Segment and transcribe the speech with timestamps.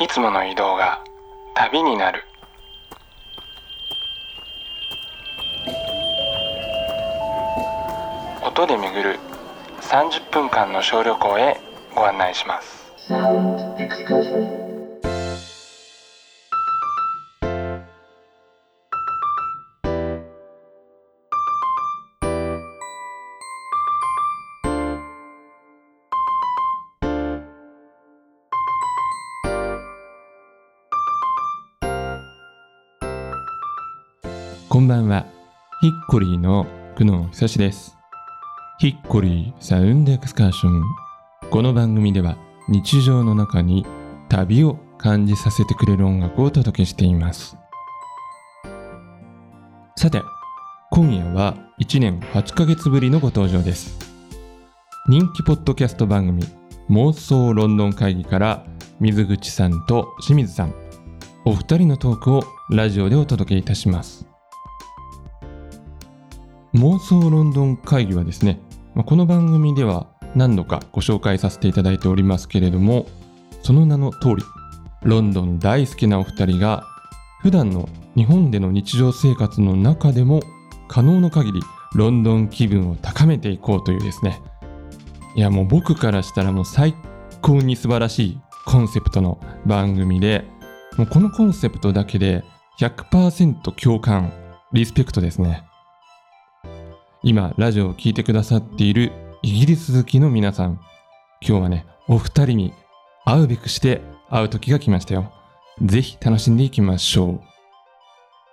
[0.00, 0.98] いつもの移動が
[1.54, 2.24] 旅になる。
[8.42, 9.20] 音で巡る
[9.80, 11.60] 30分間の小旅行へ
[11.94, 12.92] ご案内します。
[34.74, 35.24] こんばんは。
[35.82, 37.96] ヒッコリーの久野久志です。
[38.80, 40.82] ヒッコリーサウンドエクスカーション。
[41.48, 42.36] この番組では
[42.68, 43.86] 日常の中に
[44.28, 47.56] 旅を感じさせてくれる音楽をお届けしています。
[49.96, 50.20] さて、
[50.90, 53.96] 今夜は1年8ヶ月ぶりのご登場です。
[55.06, 56.42] 人気ポッドキャスト番組
[56.90, 58.66] 妄想ロンドン会議から
[58.98, 60.74] 水口さんと清水さん、
[61.44, 64.33] お二人のトークをラジオでお届けいたします。
[66.74, 68.58] 妄想ロンドン会議はですね、
[69.06, 73.06] この番組では何度かご紹介させていただいておりますけれども、
[73.62, 74.42] その名の通り、
[75.04, 76.84] ロンドン大好きなお二人が、
[77.42, 80.40] 普段の日本での日常生活の中でも
[80.88, 81.60] 可能の限り
[81.94, 84.42] ロンドン気分を高めていこうというですね、
[85.36, 86.96] いやもう僕からしたらもう最
[87.40, 90.44] 高に素晴らしいコンセプトの番組で、
[90.96, 92.42] もうこのコンセプトだけで
[92.80, 94.32] 100%共感、
[94.72, 95.62] リスペクトですね。
[97.26, 99.10] 今ラジオを聴いてくださっている
[99.42, 100.78] イギリス好きの皆さん。
[101.40, 102.74] 今日はねお二人に
[103.24, 105.32] 会うべくして会う時が来ましたよ。
[105.80, 107.40] ぜひ楽しんでいきましょ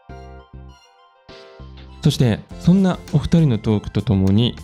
[0.10, 0.14] う。
[2.02, 4.56] そしてそんなお二人のトークとともに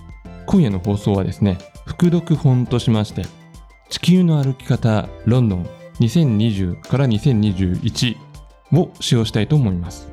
[0.46, 3.26] 今夜の放送はですね副読本としまして
[3.90, 8.16] 地球の歩き方ロンドン2020から2021
[8.72, 10.08] を使用したいと思います。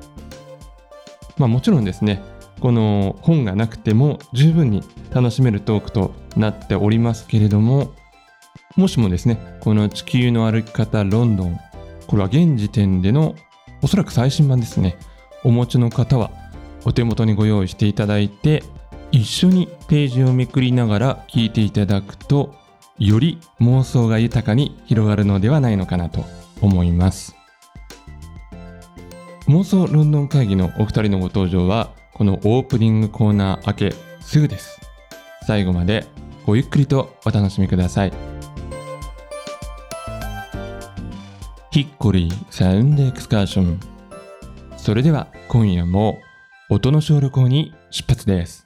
[1.39, 4.83] まあもちろんですねこの本がなくても十分に
[5.13, 7.93] 楽しめるトークとなっておりますけれども
[8.77, 11.59] もしもですねこの地球の歩き方ロンドン
[12.07, 13.35] これは現時点での
[13.83, 14.97] おそらく最新版ですね。
[15.45, 16.31] お持ちの方は
[16.87, 18.63] お手元にご用意していただいて
[19.13, 22.55] 一緒にページをめくりながら聞いていただくと
[22.99, 26.25] より妄想が豊かに広がるのではないのかなと
[26.63, 27.37] 思います。
[29.49, 34.81] 妄想ロンドン会議のお二人のご登場はこのオープニングコーナー明けすぐです。
[35.47, 36.07] 最後まで
[36.47, 38.13] ごゆっくりとお楽しみください。
[41.73, 43.81] ヒッコリーサウンドエクスカーション。
[44.77, 46.21] それでは今夜も
[46.71, 48.65] 音の小旅行に出発です。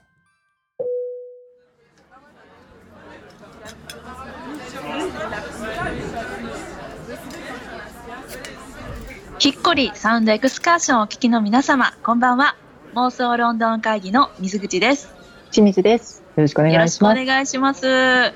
[9.39, 12.57] ひっこりサウンドエクスカーションをお聞きの皆様、こんばんは。
[12.99, 15.09] 妄想ロンドン会議の水口です。
[15.53, 16.25] 清水です。
[16.35, 17.27] よろしくお願よろしくおいします。
[17.27, 17.87] 願いします。
[17.87, 18.33] は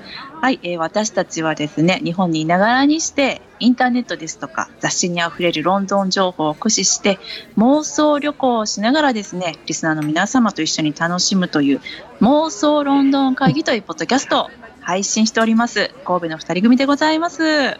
[0.51, 7.19] い、えー私たちはですね、日本にいながらにして、インターネットですとか雑誌にあふれるロンドン情報を駆使して、
[7.57, 11.81] 妄想旅行をしながらですね、リスナーの皆様と一緒に楽しむという、
[12.21, 14.49] 妄想ロンドン会議というポッドキャストを
[14.79, 15.91] 配信しております。
[16.05, 17.77] 神戸の二人組でございます。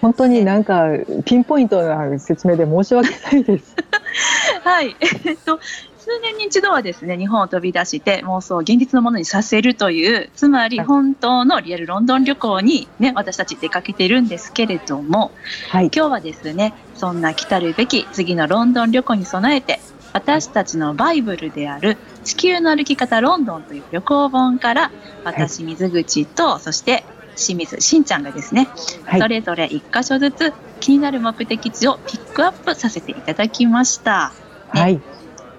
[0.00, 0.88] 本当になんか
[1.26, 3.76] ピンポイントな説明で申し訳ないです。
[4.64, 5.60] はい、えっと、
[6.02, 15.30] 数年に一度はですね、日本を飛び出して妄想を現実のものにさせるという、つまりはい本当のリアルロンドン旅行にね、私たち出かけているんですけれども、
[15.70, 15.90] はい。
[15.94, 19.78] 今日はですね、そんな来たるべき次のロンドン旅行に備えて、
[20.12, 24.90] 私たちのバイブルである地球の歩き方ロンドンという旅行本から、
[25.22, 27.04] 私、水口と、そして
[27.36, 28.68] 清水しんちゃんがですね、
[29.04, 34.32] はいそれぞれ一箇所ずつ気になる目的地をピックアップさせていただきました。
[34.70, 35.00] はい。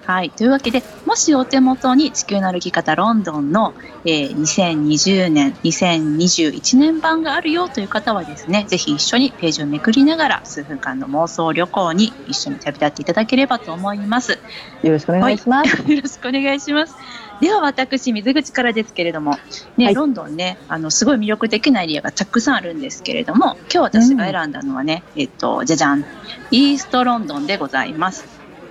[0.05, 0.31] はい。
[0.31, 14.39] というわけで、もしお手元に地球の歩き方ロンドンの、えー2020年、2021年版があるよという方はですね、ぜひ一緒にページをめくりながら、数分間の妄想旅行に一緒に旅立っていただければと思います。
[14.81, 15.69] よろしくお願いします。
[15.89, 16.95] よろしくお願いします。
[17.39, 19.37] では私、水口からですけれども、
[19.77, 26.03] ね、はいロンドンね、あの、すごい魅力的なエリアがたくさんあるんですけれども、今日私が選んだのはね、えっと、じゃじゃん、
[26.51, 28.25] イーストロンドンでございます。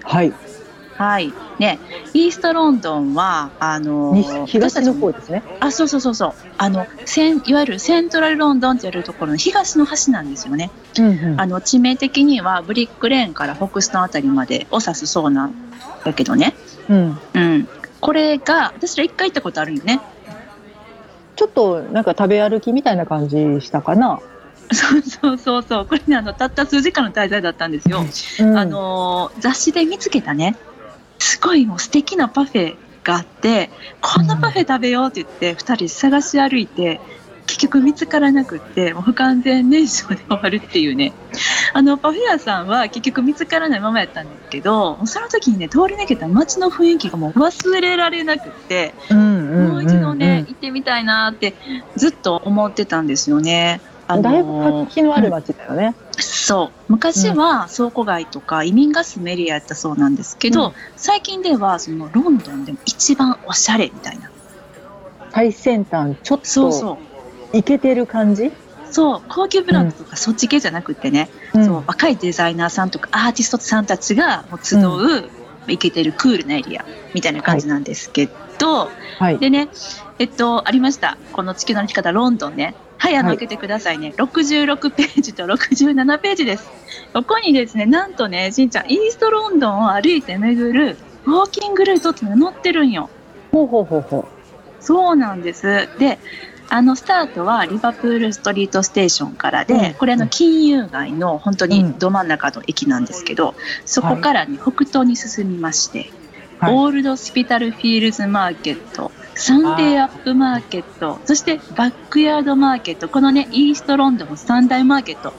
[0.04, 0.32] はい。
[0.96, 1.32] はい。
[1.58, 1.78] ね、
[2.14, 5.42] イーストロンドンは、あのに私東の方ですね。
[5.60, 6.32] あ、そうそうそうそう。
[6.58, 10.70] あの、セン、いわゆるセントラルロンドンって言われるところの東の端なんですよね。
[10.98, 15.54] うんうんあの、地名的にはブリックレーンからホクストンあたりまでを指すそうなん
[16.04, 16.54] だけどね。
[16.88, 17.18] うん。
[17.34, 17.68] うん。
[18.00, 20.00] これが、私ら一回行ったことあるよね。
[21.36, 24.20] ちょっとなんか食べ歩きみたいな感じしたかな。
[24.70, 28.00] そうそうそうそうこれねあのたった数時間の滞在だったんですよ。
[28.40, 30.71] うんあのー雑誌で見つけたねす
[31.42, 37.00] ごいもう素敵なパフェがあってこんなパフェ食べようって言って2人探し歩いて
[37.46, 41.12] 結局見つからなくってもう不完全燃焼で終わるっていうね
[41.72, 51.54] あのパフェ屋さんは結局見つからないままやったんですけどその時にね通り抜けた街の雰囲気がもう忘れられなくってもう一度ね、行ってみたいなって
[51.96, 53.80] ずっと思ってたんですよね。
[54.06, 55.94] あのーだいぶ活気のある街だよね。
[56.44, 56.92] そう。
[56.92, 60.72] 昔は倉庫街とか移民が住むエリアやったそうなんですけど、うん。
[60.96, 64.30] 最近ではそのロンドンでも一番おしゃれみたいな。
[65.30, 66.98] 最先端ちょっとそうそ
[67.52, 67.56] う。
[67.56, 68.50] イケてる感じ？
[68.90, 69.22] そう。
[69.28, 71.64] 高級ブランドとかそっち系じゃなくってね、うん。
[71.64, 71.84] そう。
[71.86, 75.30] 若いデザイナーさんとかアーティストさんたちが集う、
[75.68, 76.84] イケてるクールなエリア
[77.14, 78.28] みたいな感じなんですけ
[78.58, 79.38] ど、はい。
[79.38, 79.68] でね
[80.18, 81.18] えっとありました。
[81.32, 83.38] この地球の歩き方ロンドンねはいあのはい。
[83.38, 86.70] 開けてくださいね、66ページと67ページです。
[87.12, 90.96] ここにですねなんとねしんちゃんイーストロンドンを歩いて巡る
[91.26, 93.10] ウォーキングルートっていうのが載ってるんよ。
[93.50, 94.28] ほうほうほうほ
[94.78, 95.88] そうなんです。
[95.98, 96.20] で
[96.68, 99.94] あのスタートはリバプールストリートステーションからで、うん。
[99.94, 106.12] これあの金融街の本当にど真ん中の駅なんですけど、そこからね北東に進みまして、
[106.62, 106.64] う。
[106.64, 106.74] はい。
[106.74, 115.32] オールドスピタルフィールズマーケット、サンデーアップマーケット、そしてバックヤードマーケット、このね、イーストロンドンの三大マーケット、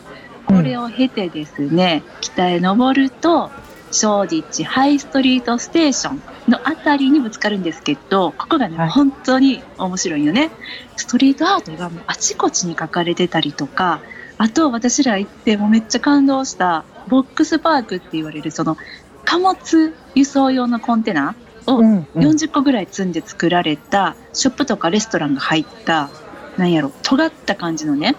[0.45, 3.51] これを経てですね、北へ登ると、
[3.91, 10.49] ショーディッチハイストリートステーションのあたりにぶつかるんですけど、ここがね、はい本当に面白いよね。
[10.97, 14.01] ストリートアートがもうあちこちに書かれてたりとか、
[14.39, 18.77] あと私ら行ってもうめっちゃ感動した、ボックスパークって言われるその
[19.25, 21.35] 貨物輸送用のコンテナ
[21.67, 22.23] をうんうん。
[22.23, 26.09] 40個ぐらい積んで作られたショップとかレストランが入った
[26.57, 28.15] なんやろ尖った感じのね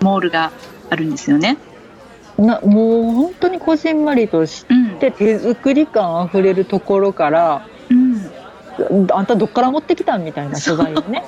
[0.00, 0.52] モールが
[0.90, 1.58] あるんですよね。
[2.38, 4.98] なもう本当にこじんまりとしうん。
[4.98, 7.66] て手作り感あふれるところから
[8.90, 11.22] うん、あんたどっから持ってきたんみたいな素材をね。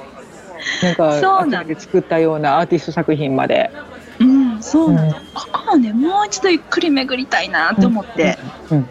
[0.82, 3.70] なんかそうなの集めて作ったようなアーティスト作品まで。
[4.19, 5.12] うん、そうなの、うん。
[5.12, 5.20] こ
[5.52, 8.38] こはねもう一度ゆっくり巡りたいなと思って。
[8.70, 8.88] うん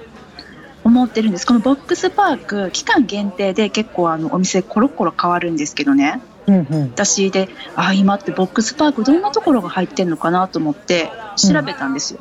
[0.93, 1.47] 思ってるんです。
[1.47, 6.21] このボックスパーク期間限定で結構あのお店コロコロ変わるんですけどね。
[6.45, 6.81] うんうん。
[6.91, 12.19] 私であ今ってボックスパークどんなところが入ってんのかなと思って調べたんですよ、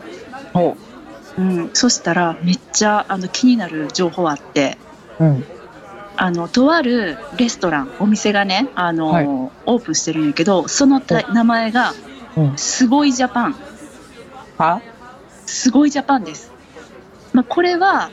[0.54, 0.76] ほ
[1.38, 1.70] うん。
[1.74, 4.78] そしたらめっちゃあの気になる情報あって
[5.20, 5.44] ううん。
[6.16, 9.26] あのとあるレストランお店がねあの、はい。
[9.26, 11.92] オープンしてるんやけどそのた名前が
[12.36, 12.56] うん。
[12.56, 13.56] すごいジャパン。
[14.56, 14.80] は？
[15.44, 16.50] すごいジャパンです、
[17.34, 18.10] まあ、これは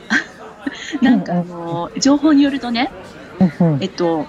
[1.02, 2.90] なんかあの情報によるとね
[3.80, 4.26] えっと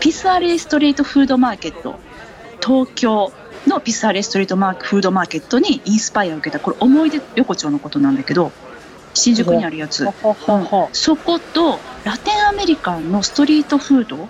[0.00, 1.98] ピスアレストリートフードマーケット
[2.62, 3.32] 東京
[3.66, 8.52] のピスアレストリートマークフードマーケットにインスパイアを受けたこれ思い出横丁のことなんだけど
[9.14, 10.06] 新宿にあるやつ。
[10.92, 14.28] そことラテンアメリカンのストリートフード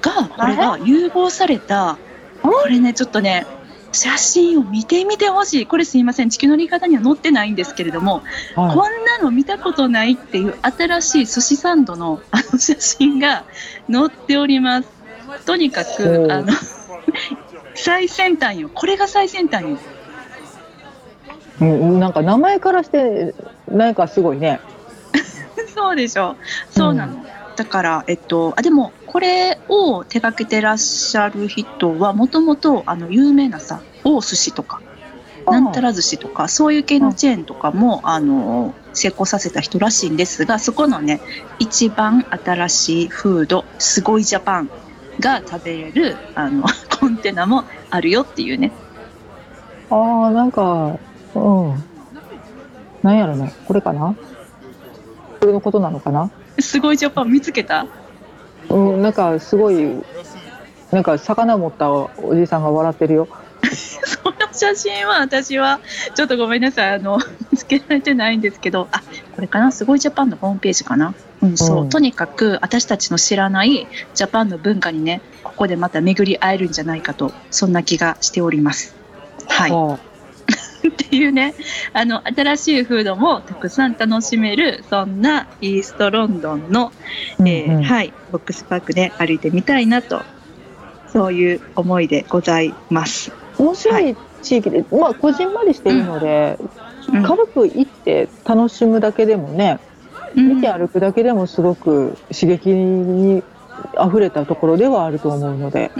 [0.00, 1.98] がこれが融合された
[2.42, 3.46] これねちょっとね
[3.92, 5.66] 写真を見てみてほしい。
[5.66, 6.30] これすいません。
[6.30, 8.22] 地球の利方には載ってないんですけれども、
[8.54, 13.44] はこんなの見たことないっていう新しい寿司サンドのあの写真が
[13.90, 14.88] 載っております。
[15.44, 16.52] とにかくあの
[17.74, 18.70] 最先端よ。
[18.72, 19.78] これが最先端よ。
[21.60, 23.34] いうんなんか名前からして
[23.68, 24.60] なんかすごいね。
[25.74, 26.36] そうでしょ。
[26.70, 27.24] そうなの、
[27.56, 34.80] だからえっとあでもこれを手掛けてらっしゃる人はもともとあの有名なさ大寿司とか
[35.46, 41.20] なんたら寿司とかそういう系のチェーンとかもあの成功させた人らしいんですがそこのね
[41.58, 44.70] 一番新しいフードすごいジャパン
[45.18, 46.64] が食べれるあの
[47.00, 48.70] コンテナもあるよっていうね。
[49.90, 50.96] ああなんか
[51.34, 51.84] うん。
[53.02, 53.52] なんやろね。
[53.66, 54.14] これかな？
[55.40, 56.30] これのことなのかな？
[56.60, 57.86] すごいジャパン見つけた？
[58.68, 59.74] うんなんかすごい
[60.92, 63.28] なんか魚持ったおじさんが笑ってるよ。
[63.72, 65.80] その写真は私は
[66.14, 66.94] ちょっとごめんなさい。
[66.94, 67.18] あの
[67.52, 68.88] 見 つけられてないんですけど。
[68.90, 69.02] あ
[69.34, 69.70] これかな？
[69.70, 71.14] すごいジャパンのホームページかな？
[71.42, 71.88] うんそう、うん。
[71.88, 78.94] とにかく私たちの知らないジャパンの文化にねここでまた巡り会えるんじゃないかとそんな気がしております。
[79.48, 79.70] はい。
[79.70, 79.98] は
[80.88, 81.54] っていうね。
[81.92, 86.92] あの新しいフードもたくさん楽しめるそんなイーストロンドンの、
[87.38, 87.82] うんうん。
[87.82, 90.22] はい、ボックスパークで歩いてみたいなと。
[91.12, 93.32] そういう思いでございます。
[93.58, 96.58] 面白い地域で、まあこじんまりしてるので、
[97.12, 97.22] うん。
[97.22, 99.80] 軽く行って楽しむだけでもね、
[100.34, 103.42] 見て歩くだけでもすごく刺激に
[104.00, 105.90] 溢れたところではあると思うので、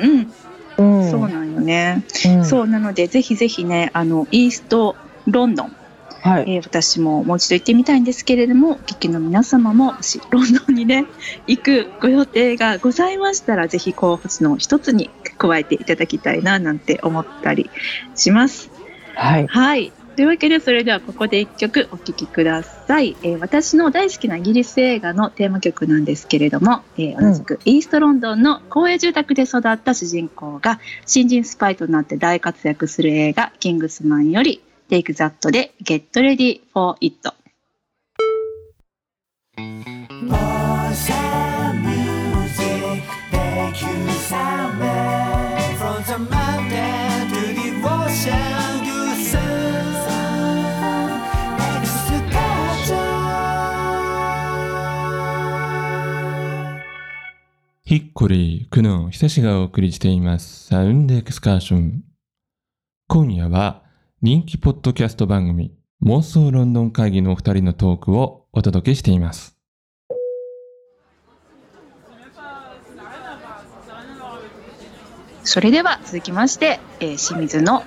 [0.79, 2.04] うん、うん、そうよね。
[2.26, 5.76] うんそうなのでぜひぜひねあのイーストロンドン、
[6.23, 6.45] はい。
[6.57, 11.07] えー私ももう一度行ってみたいんですけれども、お聞きの皆様ももしロンドンにね
[11.47, 17.71] 行くご予定がございましたらぜひ候補地の一つに加えていただきたいななんて思ったり
[18.14, 18.71] します。
[19.14, 19.47] はい。
[19.47, 19.92] はい。
[20.17, 37.33] というわけで、それではここで一曲お聴きください、えー私の大好きなイギリス映画のテーマ曲なんですけれども、えー同じくイーストロンドンの公営住宅で育った主人公が新人スパイとなって大活躍する映画、キングスマンより Take That で Get Ready for It。
[57.91, 60.67] ヒッコリー、クノン、久しがお送りしています。
[60.69, 62.05] サウンドエクスカーション。
[63.09, 63.83] 今夜は
[64.23, 69.59] 人気ポッドキャスト番組、妄想ロンドン会議のお二人のトークをお届けしています。
[75.43, 77.83] それでは続きまして、えー清水の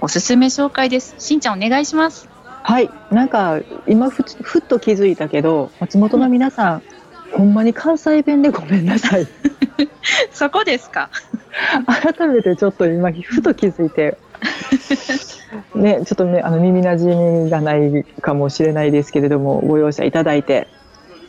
[0.00, 1.14] おすすめ紹介です。
[1.20, 2.28] しんちゃんお願いします。
[2.64, 2.90] はい。
[3.12, 6.82] なんか、今ふつ、ふっと気づいたけど、松本の皆さん、
[7.32, 9.26] ほんまに関西弁でごめんなさい。
[10.32, 11.10] そこですか？
[11.86, 14.18] 改めてちょっと今、ふと気づいて、
[15.74, 20.68] ね、ちょっとね、あの、耳なじみがないかもしれないですけれども、ご容赦いただいて、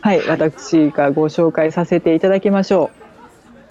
[0.01, 2.91] はい、私がご紹介させていただきましょ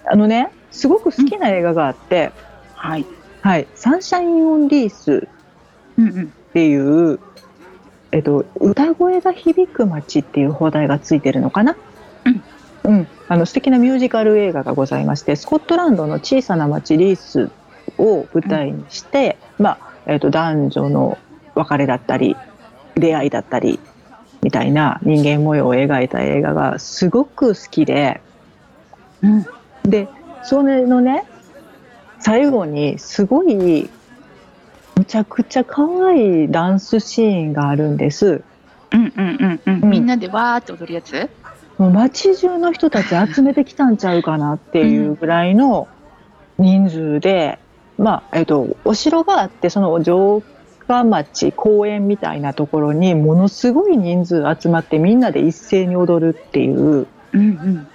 [0.05, 0.09] う。
[0.11, 2.31] あのね、すごく好きな映画があって、
[2.75, 3.05] はい。
[3.41, 5.27] はい、サンシャイン・オン・リース
[5.97, 6.23] うんうん。
[6.23, 7.19] っていう、
[8.11, 11.75] えっと、歌声が響く街っていう放題がついてるのかな？
[12.85, 12.95] うん。
[12.95, 17.49] うん、あの素敵なミュージカル映画がございまして、スコットランドの小さな町リース
[17.97, 21.17] を舞台にして、まあ、えっと、男女の
[21.55, 22.35] 別れだったり、
[22.95, 23.79] 出会いだったり、
[24.41, 28.21] みたいな人間模様を描いた映画がすごく好きで、
[29.21, 29.45] うん。
[29.83, 30.07] で、
[30.43, 31.25] それのね、
[32.19, 33.89] 最後にすごい、
[34.95, 38.43] むちゃくちゃ可愛いダンスシーンがあるんです。
[38.91, 39.83] うんうんうんうん。
[39.83, 41.29] うんみんなでわーって踊るやつ？
[41.77, 45.87] もう街中の人たち集めてきたんちゃうかなっていうぐらいの
[46.57, 47.59] 人数で、
[47.97, 50.41] まあ、えっと、お城があって、その城
[50.87, 57.87] 下町、公園みたいなところにものすごい人数集まってみんなで一斉に踊るっていううんうん。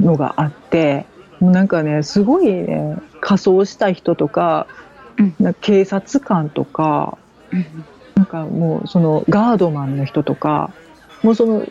[0.00, 1.06] のがあって、
[1.40, 4.66] もうなんかね、すごいね、仮装した人とか、
[5.18, 7.18] うん警察官とか、
[7.52, 10.72] うんなんかもうそのガードマンの人とか、
[11.22, 11.66] もうその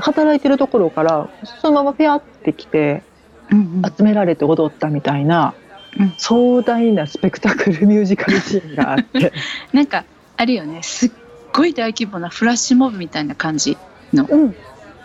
[0.00, 1.28] 働いてるところから
[1.60, 3.02] そのままピャって来て
[3.50, 3.94] うんうん。
[3.96, 5.54] 集められて踊ったみたいな、
[5.98, 9.32] うん壮大なスペクタクルミュージカルシーンがあって、
[9.72, 10.04] なんか、
[10.36, 10.82] あるよね。
[10.82, 11.10] すっ
[11.52, 13.76] ごい大規模なフラッシュモブみたいな感じ
[14.12, 14.26] の。
[14.28, 14.54] うん、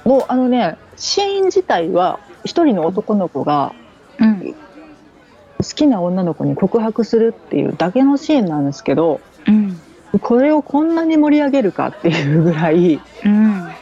[0.04, 3.74] もうあのねシーン自体は一人の男の子が
[4.20, 4.56] うん。
[5.58, 9.80] 好きな女の子に告白するっていうだけのシーンなんですけどうん。
[10.20, 13.73] これをこんなに盛り上げるかっていうぐらい、うん。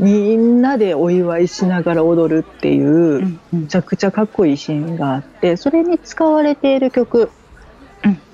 [0.00, 3.38] うん、みんなでお祝いしながら踊るっていう。
[3.52, 7.30] めちゃくちゃかっこいいシーンがあってそれに使われている曲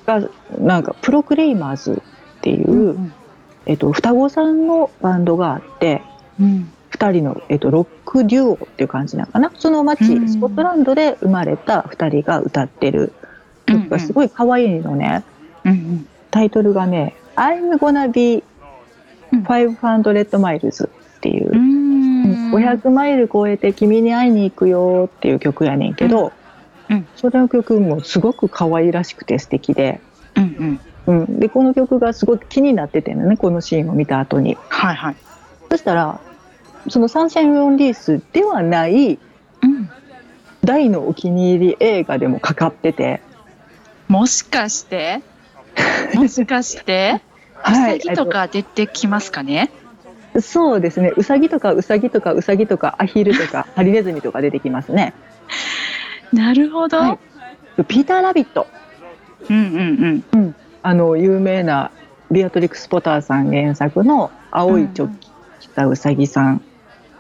[0.06, 0.22] が、
[0.58, 2.02] なんかプロクレイマーズ
[2.38, 3.12] っていう、うん
[3.66, 6.02] えっと、双子さんのバンドがあって
[6.40, 6.72] うん。
[6.92, 9.50] 2人の、えっと、ロックデュオっていう感じなのかな？
[9.58, 10.28] その街、うん。
[10.28, 13.12] スコットランドで生まれた2人が歌ってる
[13.66, 15.24] 曲がすごい可愛いのね、
[15.64, 16.06] うん。
[16.30, 18.44] タイトルがね「I'm gonna be
[19.32, 21.50] 500 miles」っていう。
[21.50, 22.54] う、ん。
[22.54, 26.32] 500マイル超えて君に会いに行くよっていう曲やねんけど、
[26.88, 26.96] うん。
[26.96, 27.06] うん。
[27.16, 30.00] その曲もすごく可愛らしくて素敵で、
[30.36, 31.20] うんうん。
[31.20, 34.56] うん、でこの曲がすごく気になっててねこのシーンを見た後に。
[34.68, 35.16] はいはい。
[35.70, 36.20] そしたら
[36.88, 39.18] そのサンシャイン・オン・リースではない
[39.62, 39.90] うん。
[40.64, 43.20] 大のお気に入り映画でもかかってて、
[44.08, 45.22] もしかして？
[46.14, 47.22] もしかして？
[47.64, 49.54] うさぎとか出てきますかね？
[49.54, 49.85] えっと
[50.40, 51.12] そうですね。
[51.16, 55.14] うさぎとかうさぎとかうさぎとかアヒルとか ハリネズミとか出てきますね。
[56.32, 56.98] なるほど。
[56.98, 57.18] は
[57.78, 57.84] い。
[57.84, 58.66] ピーター・ラビット。
[59.48, 61.90] うんうんあの有名な
[62.30, 66.62] ビアトリックス・ポターさん原作の「青いチョッキ着たうさぎさん。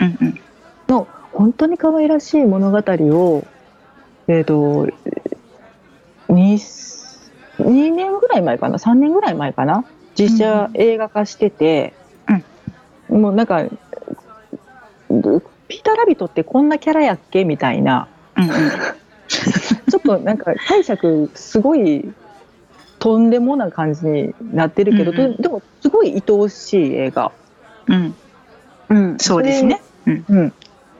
[0.00, 0.06] うん。
[0.06, 0.16] うん。
[0.20, 0.40] うん。」
[0.88, 3.44] の本当に可愛らしい物語を
[4.28, 4.88] えっ、と
[6.28, 6.54] 2,
[7.58, 9.84] 2年ぐらい前かな？3年ぐらい前かな？
[10.18, 11.94] 実写映画化してて、
[13.16, 13.64] もうなんか
[15.68, 17.44] ピーター・ラビットってこんなキャラやっけ？
[17.44, 18.50] みたいなうんうん。
[19.28, 22.12] ちょっとなんか解釈すごい
[22.98, 27.32] とんでもな感じになってるけど、うんうんでもすごい愛おしい映画。
[27.88, 28.14] うん、
[28.88, 29.80] うんそうですね。
[30.06, 30.52] うん、うん、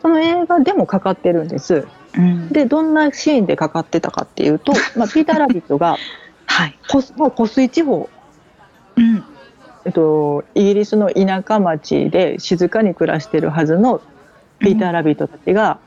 [0.03, 1.87] その映画でもかかってるんです。
[2.17, 5.97] うん、でどんなシーンでかかってたかっていうと、まあ、ピーター・ラビットが
[6.47, 6.79] はい。
[6.89, 8.09] 湖もう湖水地方、
[8.97, 9.25] うん、
[9.87, 14.03] えっと、イギリスの田舎町で静かに暮らしてるはずの
[14.59, 15.79] ピーター・ラビットたちが、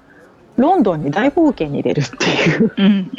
[0.56, 3.12] ロンドンに大冒険に出るっていう、うん、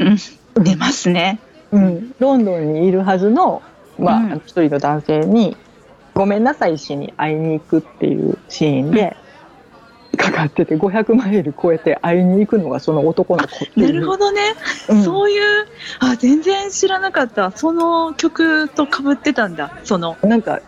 [0.56, 1.38] うん、出ますね。
[1.70, 3.62] うん、ロンドンにいるはずの、
[3.98, 5.54] まあうん一人の男性に
[6.14, 9.16] 「ごめんなさいし」に会いに行くっていうシーンで。
[10.16, 14.40] かかってて500マイル超えて会いに行くのがその男の子っていうなるほどね。
[14.88, 15.66] うんそういう、
[16.00, 17.52] あ、全然知らなかった。
[17.52, 19.78] その曲と被ってたんだ。
[19.84, 20.60] その、なんか、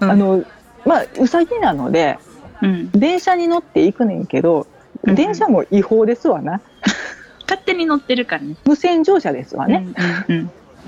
[0.00, 0.10] うん。
[0.10, 0.44] あの
[0.84, 2.18] まあうさぎなので
[2.62, 4.66] うん、電車に乗って行くねんけど、
[5.04, 5.14] うん。
[5.14, 6.60] 電車も違法ですわな。
[7.48, 8.56] 勝手に乗ってるからね。
[8.64, 9.88] 無線乗車ですわね、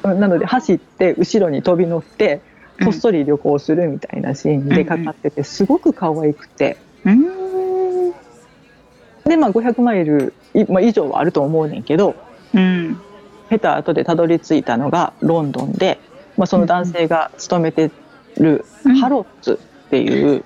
[0.03, 2.41] なので走って後ろに飛び乗って
[2.79, 2.87] うん。
[2.87, 6.77] こっそり旅行するみたいなシーンでかかっててすごく可愛くて。
[7.05, 8.11] うん、
[9.25, 12.15] でまあ500マイル、いまあ、以上はあると思うねんけど
[12.55, 13.01] うん、
[13.51, 15.99] 下手後でたどり着いたのがロンドンで、
[16.37, 17.91] まあ、その男性が勤めて
[18.39, 18.97] るうん。
[18.97, 20.45] ハロッツっていう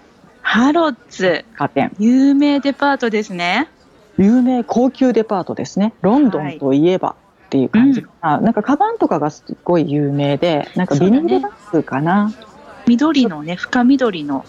[0.48, 3.68] ハロッツ、家店有名デパートですね。
[4.16, 5.92] 有名高級デパートですね。
[6.02, 7.16] ロンドンといえば
[7.46, 12.32] っていう感じかな、なんかカバンとかがすごい有名でなんかビニールバッグかな。
[12.86, 14.44] 緑のね、深緑の。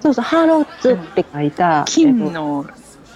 [0.00, 2.66] そうそうハロッツって書いた、金えっの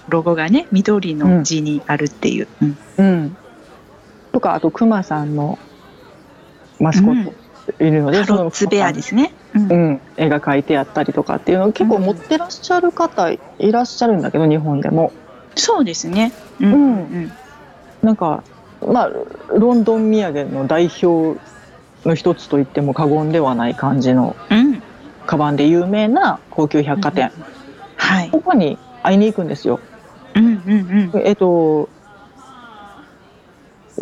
[0.09, 2.47] ロゴがね、緑の字にあるっていう。
[2.61, 2.75] うん。
[2.75, 3.37] とうん。
[4.31, 5.59] とかあとクマさんの
[6.79, 7.33] マスコット
[7.79, 9.33] いるので、ハロッツベアですすね。
[9.55, 15.13] うんうん、絵が描いてあったりとかっていうのを結構持ってらっしゃる方いらっしゃるんだけど日本でも
[15.55, 16.31] そうですね。
[16.59, 17.31] うんうんうん
[18.01, 18.43] なんか
[18.85, 19.09] まあ
[19.49, 21.39] ロンドン土産の代表
[22.03, 24.83] の一つと言っても過言ではない感じのうん。
[25.25, 27.31] カバンで有名な高級百貨店、
[27.95, 28.29] はい。
[28.29, 29.79] ここに会いに行くんですよ。
[30.35, 31.21] うんうんうん。
[31.23, 31.87] えっと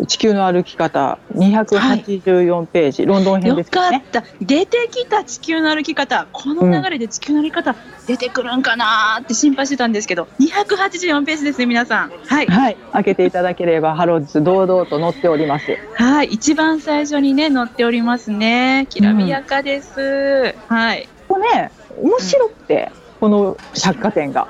[0.06, 4.00] 地球の歩き方284ページ、ロンドン編よですよね。
[4.12, 4.24] かった。
[4.40, 6.26] 出てきた地球の歩き方。
[6.32, 7.74] この流れで地球の歩き方
[8.06, 12.10] 出てくるんかなーって心配してたんですけど、284ページですね、皆さん。
[12.10, 12.46] はい。
[12.46, 15.76] はい、開けていただければハロッズ堂々と載っております。
[15.94, 16.26] はい。
[16.28, 18.86] 一番最初にね、載っておりますね。
[18.90, 20.54] きらびやかです。
[20.68, 21.02] はい。
[21.02, 24.48] いここね面白くて、この百貨店が。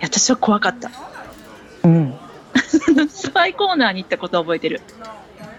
[0.00, 0.90] や私は怖かった。
[1.84, 2.14] うん
[3.08, 4.80] スパイコーナーに行ったことを覚えてる。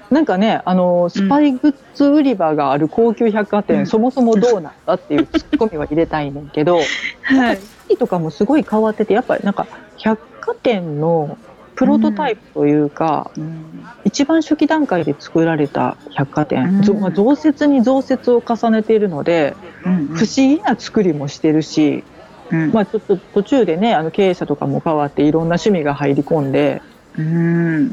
[0.09, 3.87] なんかねあのスパイグッズ売り場がある高級百貨店、うん。
[3.87, 6.79] そもそもどうなんだっていうツッコミは入れたいねんけど
[7.23, 7.97] はい。
[7.97, 9.67] とかもすごい変わっててやっぱりなんか
[9.97, 11.37] 百貨店の
[11.75, 13.85] プロトタイプというか、うん。
[14.03, 16.81] 一番初期段階で作られた百貨店、うん。
[16.81, 20.07] ぞまあ増設に増設を重ねているので、うん。
[20.07, 22.03] 不思議な作りもしてるし、
[22.51, 22.71] うん。
[22.71, 26.81] まあ、ちょっと途中でねあの経営者とかも変わっていろんな趣味が入り込んで
[27.17, 27.91] うん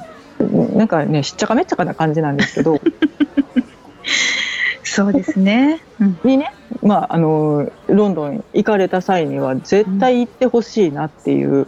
[0.77, 2.81] なんかねしっちゃかめっちゃかな感じなんですけど
[4.95, 5.81] そうですね。
[6.01, 11.67] うんにね、まあ、あのロンドン行かれた際には絶対行ってほしいなっていう、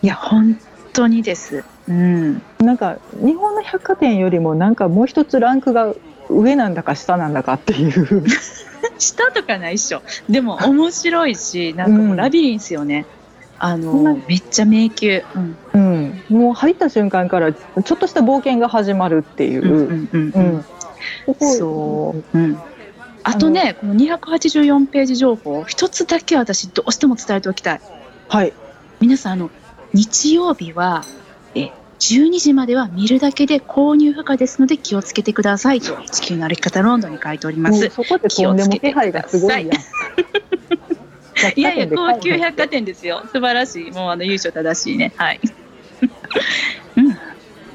[0.00, 0.58] いや、本
[0.94, 1.64] 当にです。
[1.86, 2.42] うん。
[2.58, 5.94] なんか日本の百貨店よりもなんかもう一つランクが
[6.30, 8.24] 上なんだか下なんだかっていう
[8.98, 10.00] 下とかないっしょ。
[10.30, 13.04] でも面白いし、なんかもうラビリンスよね。
[13.60, 15.22] あの、うんめっちゃ迷宮。
[15.34, 15.56] うん。
[15.74, 19.62] うん、もう入った瞬間からちょっとした冒険が始まるっていう。
[19.62, 20.64] うんうんううんん。
[21.26, 22.38] ここそう。
[22.38, 22.58] うん。
[23.22, 27.80] あとね、この284ページ情報、一つだけ私どうしても伝えておきたい。
[28.28, 28.52] はい
[29.00, 29.50] 皆さん、あの、
[29.92, 31.04] 日曜日は、
[31.54, 31.70] え、
[32.00, 37.88] 12時までは見るだけで購入不可ですので気をつけてくださいと、地球の歩き方ロンドンに書いております。
[37.90, 39.70] そこでとんでも気配がすごい。
[41.56, 43.22] いやいや、高級百貨店ですよ。
[43.32, 43.90] 素晴らしい。
[43.90, 45.12] もうあの、優勝正しいね。
[45.16, 45.40] はい。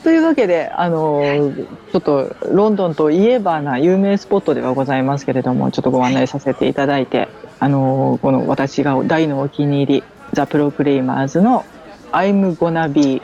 [0.03, 7.27] というわけで、あのーちょっとロンドンといえばな有名スポットではございますけれども、ちょっとご案内させていただいて、
[7.59, 11.65] あのーこの私が大のお気に入り、ザ・プロクレイマーズの
[12.11, 13.21] I'm gonna be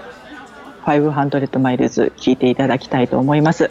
[0.85, 3.69] 500 miles 聞いていただきたいと思います。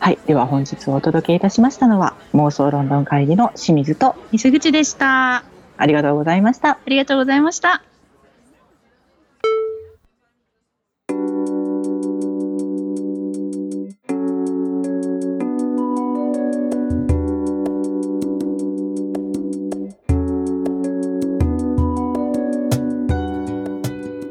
[0.00, 0.18] はい。
[0.26, 5.53] では本日お届けいたしましたのは、妄想ロンドン会議の清水と、水口でした。
[5.76, 6.78] あありがとうございました。
[6.86, 7.82] りがとうございました。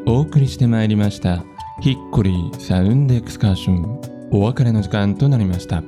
[0.06, 1.44] お送りしてまいりました
[1.82, 4.02] ヒッコリーサウンドエクスカーション
[4.32, 5.84] お別れの時間となりました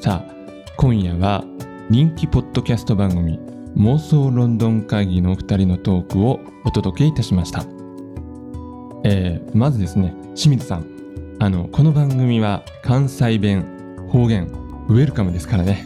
[0.00, 0.34] さあ
[0.76, 1.44] 今夜は
[1.90, 3.38] 人気ポッドキャスト番組
[3.76, 7.64] 妄想ロンドン会議のお二人のトークをお届けいたしました、
[9.04, 10.86] えーまずですね清水さん。
[11.40, 13.64] あのこの番組は関西弁
[14.10, 14.46] 方言
[14.88, 15.84] ウェルカムですからね。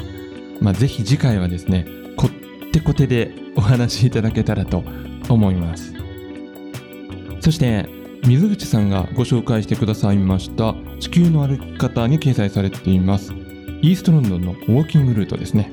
[0.60, 4.82] まあぜひ次回はですねこってこてでお話しいただけたらと
[5.28, 5.94] 思います。
[7.40, 7.86] そして
[8.26, 13.34] 水口さんがご紹介してくださいました地球の歩き方に掲載されています
[13.82, 15.70] イーストロンドンのウォーキングルートですね。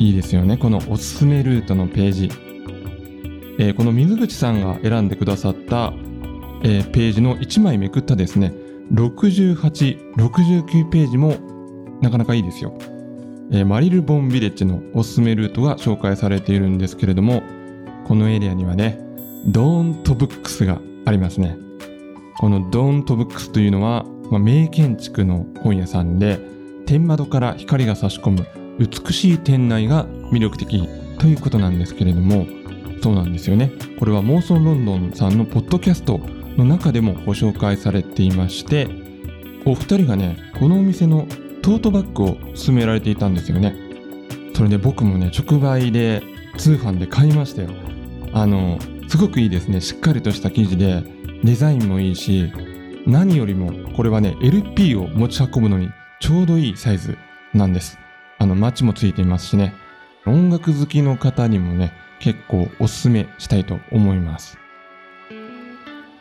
[0.00, 0.56] いいですよね。
[0.56, 2.30] このおすすめルートのページ、
[3.58, 5.92] えーこの水口さんが選んでくださった、
[6.62, 8.54] えーページの1枚めくったですね。
[8.94, 11.36] 6869ページも
[12.00, 12.72] なかなかいいですよ、
[13.52, 17.42] えーマリルボンビレッジのおすすめルートが紹介されているんですけれども
[18.06, 18.98] このエリアにはね
[19.46, 21.58] ドーントブックスがありますね。
[22.38, 26.40] このドーントブックスというのは、まあ、名建築の本屋さんで
[26.86, 28.46] 天窓から光が差し込む
[28.78, 32.46] 美しい店内が魅力的ということなんですけれども
[33.02, 33.72] そうなんですよね。
[33.98, 36.20] これは妄想ロンドンさんのポッドキャスト
[36.56, 38.88] の中でもご紹介されていまして
[39.64, 41.26] お二人がねこのお店の
[41.62, 43.74] トートバッグを勧められていたんですよね。
[44.54, 46.22] それで僕もね直売で
[46.58, 47.70] 通販で買いましたよ。
[48.32, 48.78] あの
[49.08, 49.80] すごくいいですね。
[49.80, 51.02] しっかりとした生地で
[51.42, 52.52] デザインもいいし
[53.06, 57.16] 何よりもこれはね LP を持ち運ぶのにちょうどいいサイズ
[57.54, 57.98] なんです。
[58.40, 59.74] あのマッチもついていますしね。
[60.26, 64.58] 音楽好きの方にもね結構おすすめしたいと思います。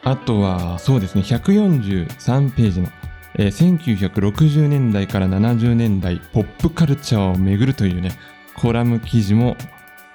[0.04, 2.90] あとはそうですね143ページの、
[3.36, 8.12] えー1960年代から70年代ポップカルチャーをめぐるというね
[8.56, 9.56] コラム記事も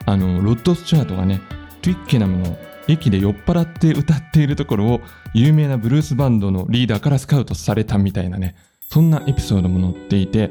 [0.06, 1.40] あのロッド・スチュアートがね
[1.82, 2.56] トゥイッケナムの
[2.88, 5.00] 駅で酔っ払って歌っているところを
[5.32, 8.56] 有名なブルースバンドのリーダーからスカウトされたみたいなね
[8.88, 10.50] そんなエピソードも載っていて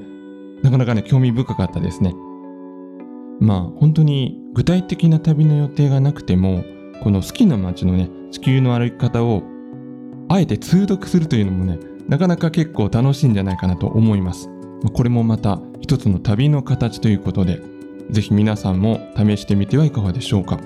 [0.63, 2.15] なかなかね興味深かったですね。
[3.39, 6.63] まあ本当に具体的な旅の予定がなくても
[7.03, 9.43] この好きな街のね地球の歩き方を
[10.29, 14.49] あえて通読するというのもねなかなか結構楽しいんじゃないかなと思います。
[14.93, 17.61] これもまた一つの旅の形ということで
[18.09, 20.59] ぜひ皆さんも試してみてはいかがでしょうか。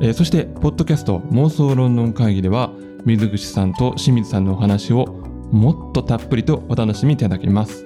[0.00, 2.70] えーそして、ポッドキャスト妄想ロンドン会議では、
[3.04, 5.06] 水口さんと清水さんのお話を
[5.50, 7.84] もっとたっぷりとお楽しみいただけます。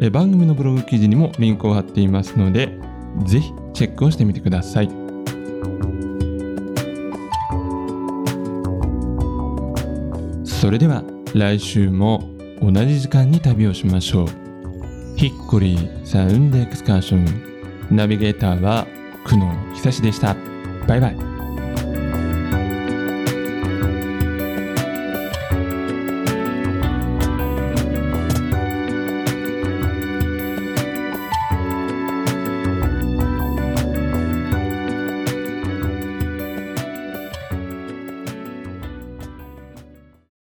[0.00, 2.78] え番組のブログ記事にもリンクを貼っていますので、
[3.24, 4.88] ぜひチェックをしてみてください。
[10.44, 11.02] それでは、
[11.34, 12.30] 来週も
[12.60, 14.26] 同じ時間に旅をしましょう。
[15.16, 17.96] ヒッコリーサウンドエクスカーション。
[17.96, 18.86] ナビゲーターは
[19.24, 20.36] 久野久志でした。
[20.86, 21.35] バイバイ。